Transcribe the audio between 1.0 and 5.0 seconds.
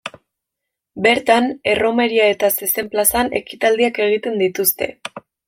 Bertan, erromeria eta zezen plazan ekitaldiak egiten dituzte.